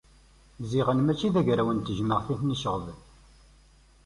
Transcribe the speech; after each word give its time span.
Ziɣen 0.69 0.99
mačči 1.03 1.29
d 1.33 1.35
agraw 1.39 1.69
n 1.73 1.79
tejmeɛt 1.79 2.27
i 2.33 2.35
ten-iceɣben. 2.39 2.99